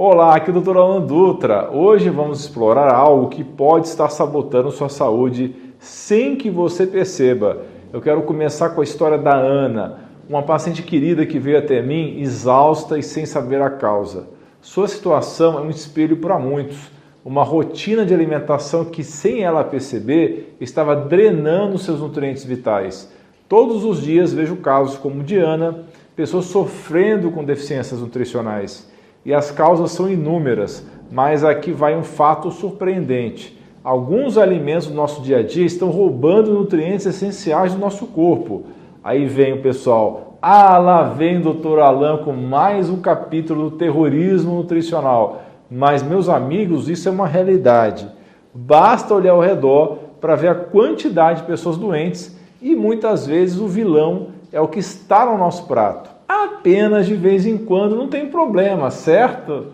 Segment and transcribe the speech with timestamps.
[0.00, 0.76] Olá, aqui é o Dr.
[0.76, 1.72] Alan Dutra.
[1.72, 7.62] Hoje vamos explorar algo que pode estar sabotando sua saúde sem que você perceba.
[7.92, 9.98] Eu quero começar com a história da Ana,
[10.30, 14.28] uma paciente querida que veio até mim exausta e sem saber a causa.
[14.60, 16.78] Sua situação é um espelho para muitos.
[17.24, 23.12] Uma rotina de alimentação que, sem ela perceber, estava drenando seus nutrientes vitais.
[23.48, 28.96] Todos os dias vejo casos como Diana, pessoas sofrendo com deficiências nutricionais.
[29.24, 33.58] E as causas são inúmeras, mas aqui vai um fato surpreendente.
[33.82, 38.64] Alguns alimentos do nosso dia a dia estão roubando nutrientes essenciais do nosso corpo.
[39.02, 44.54] Aí vem o pessoal, ah, lá vem doutor Alan com mais um capítulo do terrorismo
[44.54, 45.42] nutricional.
[45.70, 48.08] Mas, meus amigos, isso é uma realidade.
[48.54, 53.68] Basta olhar ao redor para ver a quantidade de pessoas doentes e muitas vezes o
[53.68, 56.10] vilão é o que está no nosso prato.
[56.28, 59.68] Apenas de vez em quando não tem problema, certo?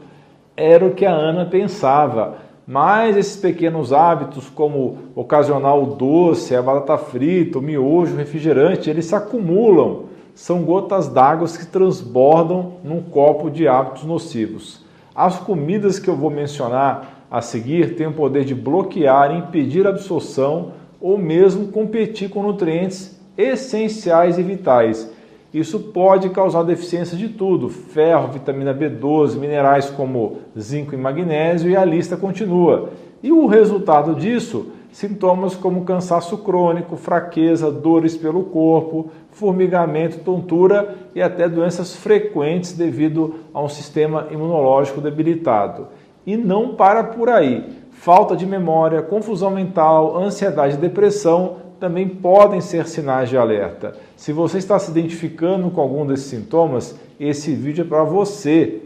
[0.56, 2.36] Era o que a Ana pensava.
[2.66, 8.88] Mas esses pequenos hábitos, como ocasionar o doce, a batata frita, o miojo, o refrigerante,
[8.88, 10.04] eles se acumulam.
[10.34, 14.84] São gotas d'água que transbordam num copo de hábitos nocivos.
[15.14, 19.90] As comidas que eu vou mencionar a seguir têm o poder de bloquear impedir a
[19.90, 25.12] absorção ou mesmo competir com nutrientes essenciais e vitais.
[25.54, 31.76] Isso pode causar deficiência de tudo: ferro, vitamina B12, minerais como zinco e magnésio, e
[31.76, 32.90] a lista continua.
[33.22, 34.66] E o resultado disso?
[34.90, 43.36] Sintomas como cansaço crônico, fraqueza, dores pelo corpo, formigamento, tontura e até doenças frequentes devido
[43.52, 45.88] a um sistema imunológico debilitado.
[46.24, 52.60] E não para por aí falta de memória, confusão mental, ansiedade e depressão também podem
[52.60, 53.96] ser sinais de alerta.
[54.16, 58.80] Se você está se identificando com algum desses sintomas, esse vídeo é para você.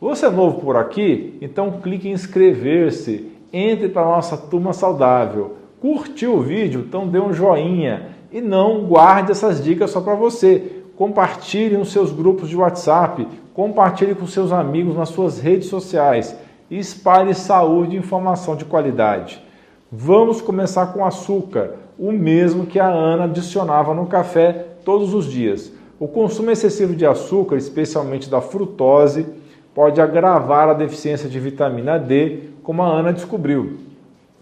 [0.00, 1.38] Você é novo por aqui?
[1.40, 5.56] Então clique em inscrever-se, entre para a nossa turma saudável.
[5.80, 6.84] Curtiu o vídeo?
[6.86, 10.82] Então dê um joinha e não guarde essas dicas só para você.
[10.96, 16.36] Compartilhe nos seus grupos de WhatsApp, compartilhe com seus amigos nas suas redes sociais
[16.70, 19.43] e espalhe saúde e informação de qualidade.
[19.96, 25.72] Vamos começar com açúcar, o mesmo que a Ana adicionava no café todos os dias.
[26.00, 29.24] O consumo excessivo de açúcar, especialmente da frutose,
[29.72, 33.74] pode agravar a deficiência de vitamina D, como a Ana descobriu.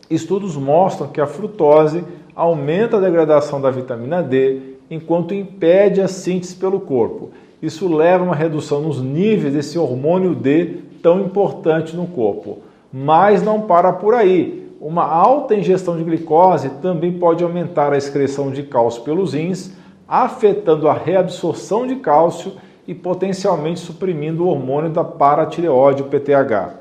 [0.08, 2.02] Estudos mostram que a frutose
[2.34, 4.58] aumenta a degradação da vitamina D,
[4.90, 7.28] enquanto impede a síntese pelo corpo.
[7.60, 12.60] Isso leva a uma redução nos níveis desse hormônio D tão importante no corpo.
[12.90, 14.61] Mas não para por aí.
[14.82, 19.70] Uma alta ingestão de glicose também pode aumentar a excreção de cálcio pelos rins,
[20.08, 22.54] afetando a reabsorção de cálcio
[22.84, 26.74] e potencialmente suprimindo o hormônio da paratireoide, o PTH.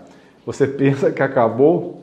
[0.43, 2.01] Você pensa que acabou?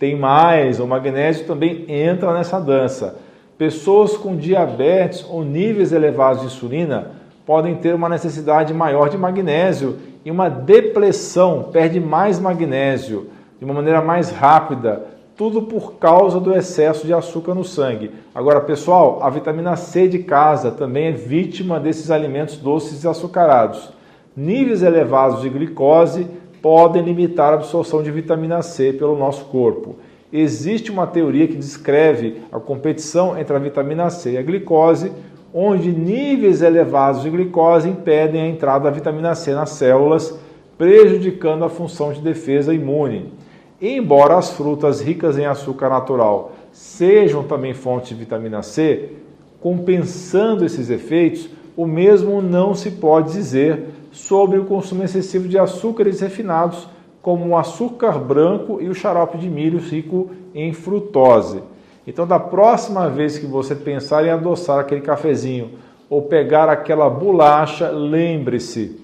[0.00, 3.20] Tem mais, o magnésio também entra nessa dança.
[3.56, 7.12] Pessoas com diabetes ou níveis elevados de insulina
[7.46, 13.74] podem ter uma necessidade maior de magnésio e uma depressão, perde mais magnésio de uma
[13.74, 18.10] maneira mais rápida, tudo por causa do excesso de açúcar no sangue.
[18.34, 23.92] Agora, pessoal, a vitamina C de casa também é vítima desses alimentos doces e açucarados.
[24.36, 26.26] Níveis elevados de glicose
[26.60, 29.96] podem limitar a absorção de vitamina C pelo nosso corpo.
[30.32, 35.12] Existe uma teoria que descreve a competição entre a vitamina C e a glicose,
[35.54, 40.38] onde níveis elevados de glicose impedem a entrada da vitamina C nas células,
[40.76, 43.32] prejudicando a função de defesa imune.
[43.80, 49.12] Embora as frutas ricas em açúcar natural sejam também fontes de vitamina C,
[49.60, 56.20] compensando esses efeitos, o mesmo não se pode dizer sobre o consumo excessivo de açúcares
[56.20, 56.88] refinados,
[57.22, 61.62] como o açúcar branco e o xarope de milho rico em frutose.
[62.06, 65.72] Então, da próxima vez que você pensar em adoçar aquele cafezinho
[66.08, 69.00] ou pegar aquela bolacha, lembre-se: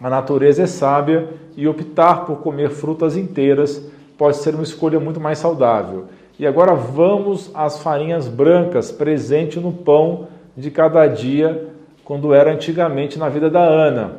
[0.00, 3.86] a natureza é sábia e optar por comer frutas inteiras
[4.18, 6.06] pode ser uma escolha muito mais saudável.
[6.38, 11.68] E agora vamos às farinhas brancas presente no pão de cada dia,
[12.04, 14.16] quando era antigamente na vida da Ana.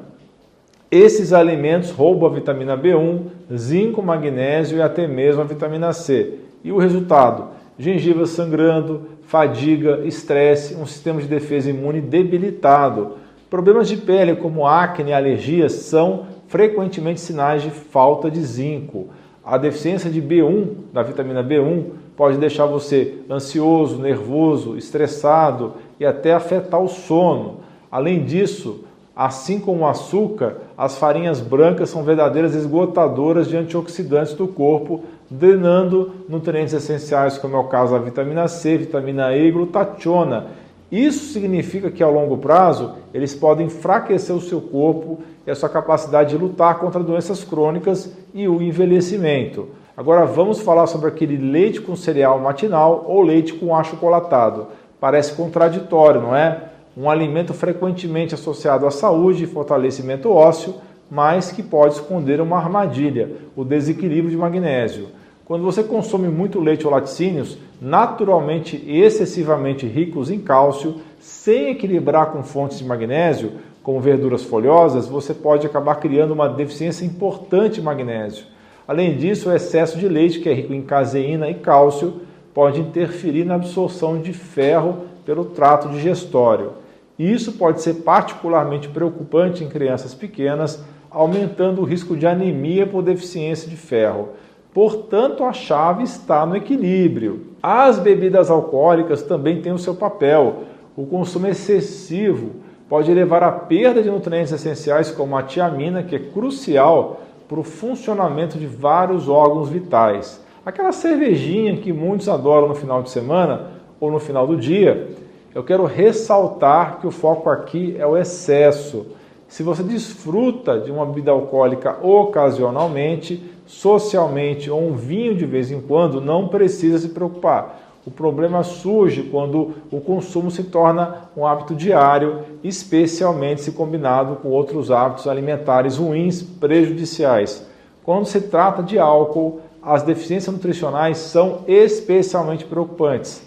[0.89, 3.21] Esses alimentos roubam a vitamina B1,
[3.55, 6.39] zinco, magnésio e até mesmo a vitamina C.
[6.63, 7.55] E o resultado?
[7.77, 13.17] gengiva sangrando, fadiga, estresse, um sistema de defesa imune debilitado.
[13.49, 19.07] Problemas de pele como acne e alergias são frequentemente sinais de falta de zinco.
[19.43, 21.85] A deficiência de B1, da vitamina B1,
[22.17, 27.59] pode deixar você ansioso, nervoso, estressado e até afetar o sono.
[27.91, 28.83] Além disso,
[29.15, 36.11] assim como o açúcar, as farinhas brancas são verdadeiras esgotadoras de antioxidantes do corpo, drenando
[36.27, 40.47] nutrientes essenciais, como é o caso da vitamina C, vitamina E e glutationa.
[40.91, 45.69] Isso significa que ao longo prazo eles podem enfraquecer o seu corpo e a sua
[45.69, 49.67] capacidade de lutar contra doenças crônicas e o envelhecimento.
[49.97, 54.67] Agora vamos falar sobre aquele leite com cereal matinal ou leite com achocolatado.
[54.99, 56.63] Parece contraditório, não é?
[56.97, 60.75] Um alimento frequentemente associado à saúde e fortalecimento ósseo,
[61.09, 65.07] mas que pode esconder uma armadilha, o desequilíbrio de magnésio.
[65.45, 72.41] Quando você consome muito leite ou laticínios, naturalmente excessivamente ricos em cálcio, sem equilibrar com
[72.41, 73.51] fontes de magnésio,
[73.83, 78.45] como verduras folhosas, você pode acabar criando uma deficiência importante de magnésio.
[78.87, 82.21] Além disso, o excesso de leite, que é rico em caseína e cálcio,
[82.51, 86.71] pode interferir na absorção de ferro pelo trato digestório.
[87.19, 93.69] Isso pode ser particularmente preocupante em crianças pequenas, aumentando o risco de anemia por deficiência
[93.69, 94.29] de ferro.
[94.75, 97.45] Portanto, a chave está no equilíbrio.
[97.63, 100.63] As bebidas alcoólicas também têm o seu papel.
[100.97, 102.51] O consumo excessivo
[102.89, 107.63] pode levar à perda de nutrientes essenciais como a tiamina, que é crucial para o
[107.63, 110.43] funcionamento de vários órgãos vitais.
[110.65, 115.07] Aquela cervejinha que muitos adoram no final de semana ou no final do dia,
[115.53, 119.05] eu quero ressaltar que o foco aqui é o excesso.
[119.47, 125.81] Se você desfruta de uma bebida alcoólica ocasionalmente, socialmente ou um vinho de vez em
[125.81, 127.81] quando, não precisa se preocupar.
[128.05, 134.49] O problema surge quando o consumo se torna um hábito diário, especialmente se combinado com
[134.49, 137.65] outros hábitos alimentares ruins, prejudiciais.
[138.03, 143.43] Quando se trata de álcool, as deficiências nutricionais são especialmente preocupantes.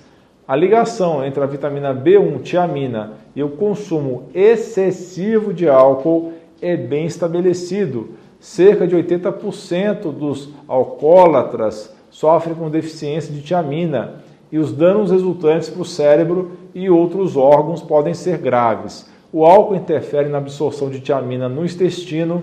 [0.47, 7.07] A ligação entre a vitamina B1, tiamina, e o consumo excessivo de álcool é bem
[7.07, 8.11] estabelecido.
[8.41, 15.83] Cerca de 80% dos alcoólatras sofrem com deficiência de tiamina e os danos resultantes para
[15.83, 19.09] o cérebro e outros órgãos podem ser graves.
[19.33, 22.43] O álcool interfere na absorção de tiamina no intestino,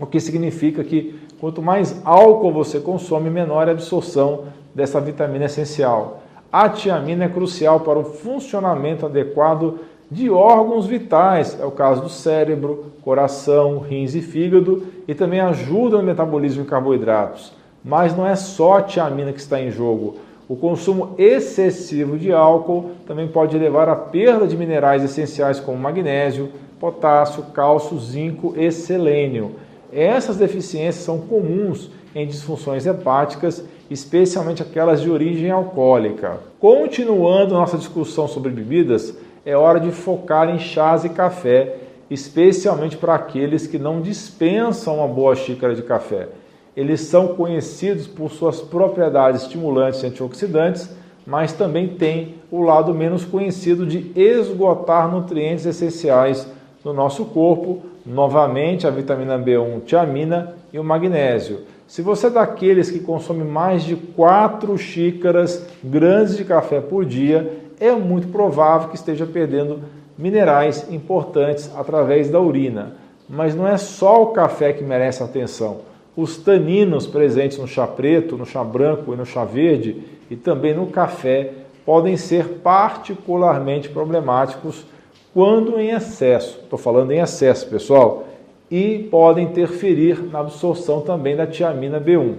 [0.00, 4.44] o que significa que quanto mais álcool você consome, menor é a absorção
[4.74, 6.22] dessa vitamina essencial.
[6.52, 9.78] A tiamina é crucial para o funcionamento adequado
[10.10, 15.96] de órgãos vitais, é o caso do cérebro, coração, rins e fígado, e também ajuda
[15.96, 17.52] no metabolismo de carboidratos.
[17.84, 20.16] Mas não é só a tiamina que está em jogo.
[20.48, 26.50] O consumo excessivo de álcool também pode levar à perda de minerais essenciais como magnésio,
[26.78, 29.52] potássio, cálcio, zinco e selênio.
[29.92, 36.38] Essas deficiências são comuns em disfunções hepáticas, especialmente aquelas de origem alcoólica.
[36.60, 41.76] Continuando nossa discussão sobre bebidas, é hora de focar em chás e café,
[42.10, 46.28] especialmente para aqueles que não dispensam uma boa xícara de café.
[46.76, 50.90] Eles são conhecidos por suas propriedades estimulantes e antioxidantes,
[51.26, 56.46] mas também têm o lado menos conhecido de esgotar nutrientes essenciais
[56.84, 61.60] no nosso corpo, novamente a vitamina B1, tiamina e o magnésio.
[61.94, 67.56] Se você é daqueles que consome mais de 4 xícaras grandes de café por dia,
[67.78, 69.78] é muito provável que esteja perdendo
[70.18, 72.96] minerais importantes através da urina.
[73.28, 75.82] Mas não é só o café que merece atenção.
[76.16, 80.74] Os taninos presentes no chá preto, no chá branco e no chá verde e também
[80.74, 81.52] no café
[81.86, 84.84] podem ser particularmente problemáticos
[85.32, 86.58] quando em excesso.
[86.64, 88.24] Estou falando em excesso, pessoal,
[88.70, 92.34] e podem interferir na absorção também da tiamina B1.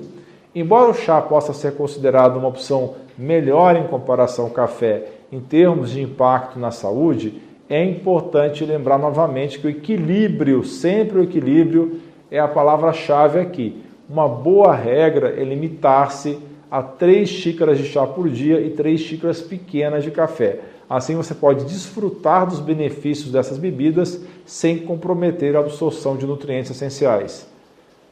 [0.54, 5.92] Embora o chá possa ser considerado uma opção melhor em comparação ao café em termos
[5.92, 12.40] de impacto na saúde, é importante lembrar novamente que o equilíbrio, sempre o equilíbrio, é
[12.40, 13.84] a palavra-chave aqui.
[14.10, 16.38] Uma boa regra é limitar-se
[16.70, 20.60] a três xícaras de chá por dia e três xícaras pequenas de café.
[20.90, 27.48] Assim você pode desfrutar dos benefícios dessas bebidas sem comprometer a absorção de nutrientes essenciais.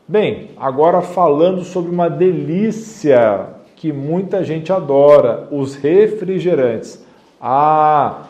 [0.08, 7.06] Bem, agora falando sobre uma delícia que muita gente adora, os refrigerantes.
[7.40, 8.24] Ah,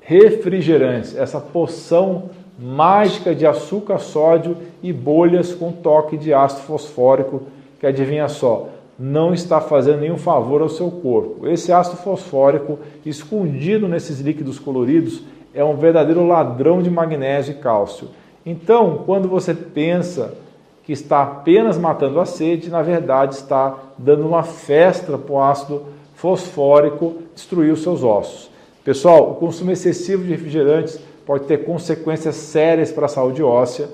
[0.00, 7.42] refrigerantes, essa poção mágica de açúcar, sódio e bolhas com toque de ácido fosfórico,
[7.80, 11.48] que adivinha só, não está fazendo nenhum favor ao seu corpo.
[11.48, 15.22] Esse ácido fosfórico escondido nesses líquidos coloridos
[15.52, 18.08] é um verdadeiro ladrão de magnésio e cálcio.
[18.44, 20.34] Então, quando você pensa
[20.84, 25.82] que está apenas matando a sede, na verdade está dando uma festa para o ácido
[26.14, 28.50] fosfórico destruir os seus ossos.
[28.84, 33.88] Pessoal, o consumo excessivo de refrigerantes pode ter consequências sérias para a saúde óssea.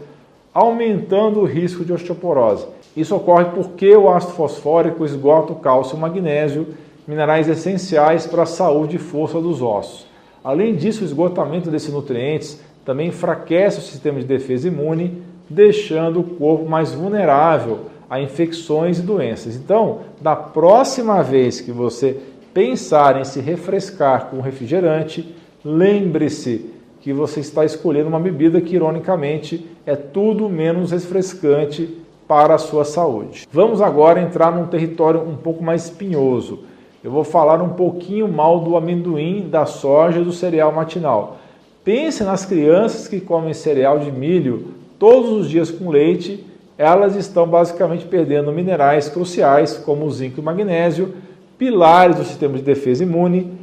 [0.52, 2.66] aumentando o risco de osteoporose.
[2.96, 6.66] Isso ocorre porque o ácido fosfórico esgota o cálcio e o magnésio,
[7.06, 10.06] minerais essenciais para a saúde e força dos ossos.
[10.42, 16.24] Além disso, o esgotamento desses nutrientes também enfraquece o sistema de defesa imune, deixando o
[16.24, 19.54] corpo mais vulnerável a infecções e doenças.
[19.54, 22.16] Então, da próxima vez que você
[22.52, 26.70] pensar em se refrescar com refrigerante, lembre-se
[27.00, 31.98] que você está escolhendo uma bebida que, ironicamente, é tudo menos refrescante
[32.30, 33.48] para a sua saúde.
[33.50, 36.60] Vamos agora entrar num território um pouco mais espinhoso.
[37.02, 41.38] Eu vou falar um pouquinho mal do amendoim, da soja e do cereal matinal.
[41.82, 46.46] Pense nas crianças que comem cereal de milho todos os dias com leite,
[46.78, 51.12] elas estão basicamente perdendo minerais cruciais como o zinco e o magnésio,
[51.58, 53.58] pilares do sistema de defesa imune.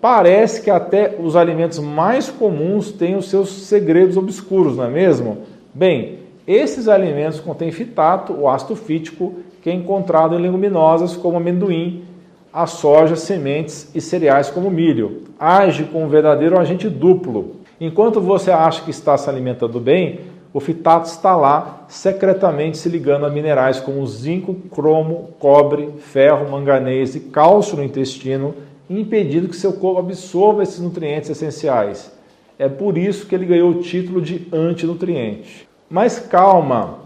[0.00, 5.38] Parece que até os alimentos mais comuns têm os seus segredos obscuros, não é mesmo?
[5.74, 12.04] Bem, esses alimentos contêm fitato, o ácido fítico, que é encontrado em leguminosas como amendoim,
[12.52, 15.22] a soja, sementes e cereais como milho.
[15.38, 17.56] Age como um verdadeiro agente duplo.
[17.80, 20.20] Enquanto você acha que está se alimentando bem,
[20.52, 27.14] o fitato está lá secretamente se ligando a minerais como zinco, cromo, cobre, ferro, manganês
[27.14, 28.54] e cálcio no intestino,
[28.90, 32.12] impedindo que seu corpo absorva esses nutrientes essenciais.
[32.58, 35.66] É por isso que ele ganhou o título de antinutriente.
[35.92, 37.00] Mas calma,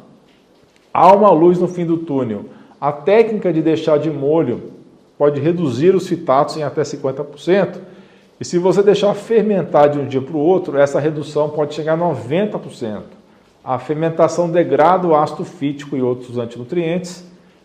[0.94, 2.44] há uma luz no fim do túnel.
[2.80, 4.70] A técnica de deixar de molho
[5.18, 7.78] pode reduzir os fitatos em até 50%.
[8.38, 11.94] E se você deixar fermentar de um dia para o outro, essa redução pode chegar
[11.94, 13.02] a 90%.
[13.64, 17.24] A fermentação degrada o ácido fítico e outros antinutrientes,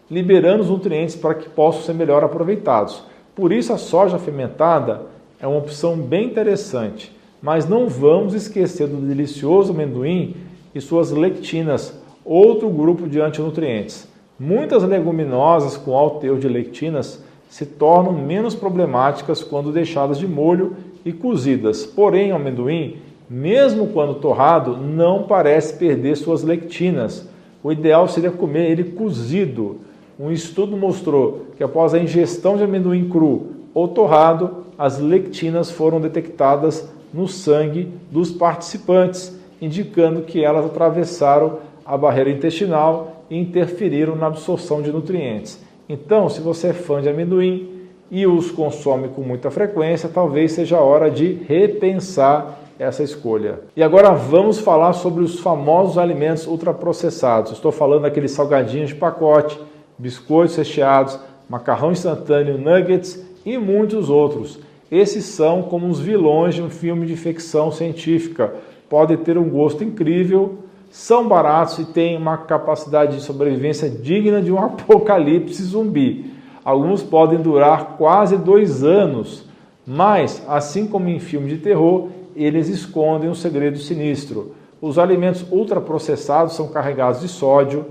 [0.10, 3.04] liberando os nutrientes para que possam ser melhor aproveitados.
[3.36, 5.04] Por isso, a soja fermentada
[5.40, 7.16] é uma opção bem interessante.
[7.40, 14.08] Mas não vamos esquecer do delicioso amendoim e suas lectinas, outro grupo de antinutrientes.
[14.40, 20.76] Muitas leguminosas com alto teor de lectinas se tornam menos problemáticas quando deixadas de molho
[21.06, 21.86] e cozidas.
[21.86, 22.98] Porém, o amendoim,
[23.30, 27.28] mesmo quando torrado, não parece perder suas lectinas.
[27.64, 29.80] O ideal seria comer ele cozido.
[30.20, 36.00] Um estudo mostrou que após a ingestão de amendoim cru ou torrado, as lectinas foram
[36.00, 44.28] detectadas no sangue dos participantes, indicando que elas atravessaram a barreira intestinal e interferiram na
[44.28, 45.62] absorção de nutrientes.
[45.88, 47.70] Então, se você é fã de amendoim
[48.10, 53.60] e os consome com muita frequência, talvez seja a hora de repensar essa escolha.
[53.76, 57.52] E agora vamos falar sobre os famosos alimentos ultraprocessados.
[57.52, 59.60] Estou falando daqueles salgadinhos de pacote,
[59.98, 64.60] biscoitos recheados, macarrão instantâneo, nuggets e muitos outros.
[64.92, 68.54] Esses são como os vilões de um filme de ficção científica.
[68.92, 70.58] Podem ter um gosto incrível,
[70.90, 76.34] são baratos e têm uma capacidade de sobrevivência digna de um apocalipse zumbi.
[76.62, 79.46] Alguns podem durar quase dois anos,
[79.88, 84.56] mas, assim como em filme de terror, eles escondem um segredo sinistro.
[84.82, 87.86] Os alimentos ultraprocessados são carregados de sódio,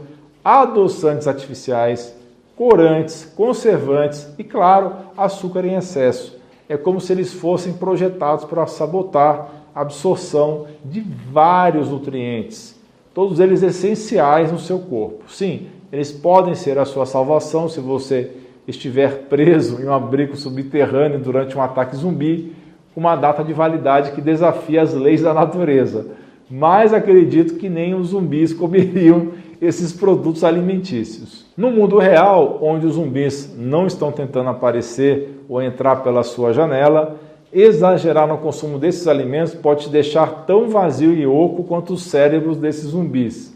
[0.45, 2.15] adoçantes artificiais,
[2.55, 6.39] corantes, conservantes e, claro, açúcar em excesso.
[6.69, 12.81] É como se eles fossem projetados para sabotar absorção de vários nutrientes
[13.15, 15.25] todos eles essenciais no seu corpo.
[15.29, 18.31] Sim, eles podem ser a sua salvação se você
[18.67, 22.55] estiver preso em um abrigo subterrâneo durante um ataque zumbi,
[22.95, 26.07] com uma data de validade que desafia as leis da natureza.
[26.49, 29.29] Mas acredito que nem os zumbis comeriam
[29.61, 31.45] esses produtos alimentícios.
[31.57, 37.20] No mundo real, onde os zumbis não estão tentando aparecer ou entrar pela sua janela,
[37.53, 42.57] Exagerar no consumo desses alimentos pode te deixar tão vazio e oco quanto os cérebros
[42.57, 43.53] desses zumbis.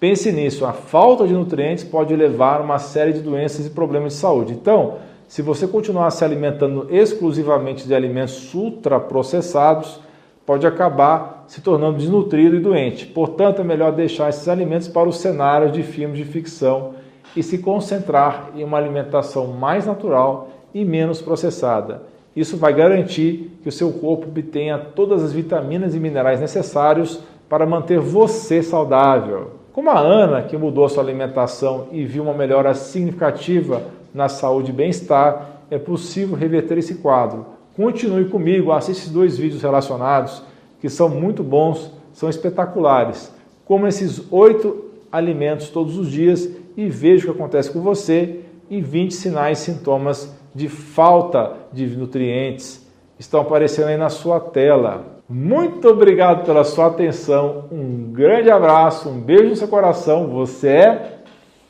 [0.00, 4.14] Pense nisso, a falta de nutrientes pode levar a uma série de doenças e problemas
[4.14, 4.52] de saúde.
[4.52, 4.96] Então,
[5.28, 10.00] se você continuar se alimentando exclusivamente de alimentos ultraprocessados,
[10.44, 13.06] pode acabar se tornando desnutrido e doente.
[13.06, 16.94] Portanto, é melhor deixar esses alimentos para os cenários de filmes de ficção
[17.36, 22.17] e se concentrar em uma alimentação mais natural e menos processada.
[22.38, 27.66] Isso vai garantir que o seu corpo obtenha todas as vitaminas e minerais necessários para
[27.66, 29.54] manter você saudável.
[29.72, 33.82] Como a Ana, que mudou sua alimentação e viu uma melhora significativa
[34.14, 37.44] na saúde e bem-estar, é possível reverter esse quadro.
[37.76, 40.40] Continue comigo, assista esses dois vídeos relacionados,
[40.80, 43.34] que são muito bons, são espetaculares.
[43.64, 48.80] Como esses oito alimentos todos os dias e veja o que acontece com você e
[48.80, 52.84] 20 sinais e sintomas de falta de nutrientes
[53.16, 55.22] estão aparecendo aí na sua tela.
[55.28, 57.66] Muito obrigado pela sua atenção.
[57.70, 60.26] Um grande abraço, um beijo no seu coração.
[60.28, 61.18] Você é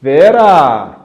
[0.00, 0.97] fera!